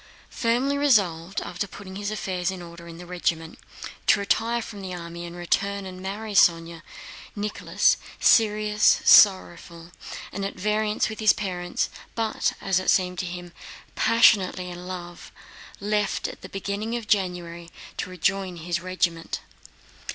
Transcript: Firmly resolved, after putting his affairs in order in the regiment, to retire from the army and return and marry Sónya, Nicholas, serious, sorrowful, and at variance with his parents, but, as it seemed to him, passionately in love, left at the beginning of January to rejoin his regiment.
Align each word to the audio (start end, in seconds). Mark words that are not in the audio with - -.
Firmly 0.31 0.79
resolved, 0.79 1.41
after 1.41 1.67
putting 1.67 1.95
his 1.95 2.09
affairs 2.09 2.49
in 2.49 2.63
order 2.63 2.87
in 2.87 2.97
the 2.97 3.05
regiment, 3.05 3.59
to 4.07 4.19
retire 4.19 4.59
from 4.63 4.81
the 4.81 4.95
army 4.95 5.27
and 5.27 5.35
return 5.35 5.85
and 5.85 6.01
marry 6.01 6.33
Sónya, 6.33 6.81
Nicholas, 7.35 7.97
serious, 8.19 9.01
sorrowful, 9.05 9.91
and 10.31 10.43
at 10.43 10.55
variance 10.55 11.07
with 11.07 11.19
his 11.19 11.33
parents, 11.33 11.87
but, 12.15 12.53
as 12.59 12.79
it 12.79 12.89
seemed 12.89 13.19
to 13.19 13.27
him, 13.27 13.53
passionately 13.93 14.71
in 14.71 14.87
love, 14.87 15.31
left 15.79 16.27
at 16.27 16.41
the 16.41 16.49
beginning 16.49 16.95
of 16.95 17.07
January 17.07 17.69
to 17.97 18.09
rejoin 18.09 18.55
his 18.55 18.81
regiment. 18.81 19.41